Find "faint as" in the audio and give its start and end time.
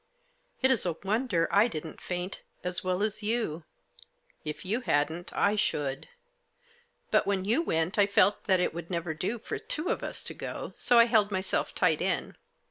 2.01-2.83